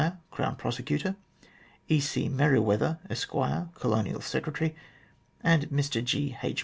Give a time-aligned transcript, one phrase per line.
[0.31, 1.15] Crown Prosecutor;
[1.87, 1.99] E.
[1.99, 2.27] C.
[2.27, 3.29] Merewether, Esq.,
[3.75, 4.75] Colonial Secretary;
[5.45, 6.35] Mr G.
[6.41, 6.59] H.